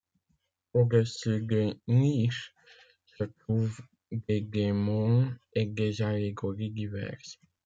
Au-dessus 0.73 1.41
des 1.43 1.79
niches 1.87 2.55
se 3.05 3.25
trouvent 3.25 3.79
des 4.11 4.41
démons 4.41 5.31
et 5.53 5.67
des 5.67 6.01
allégories 6.01 6.71
diverses. 6.71 7.37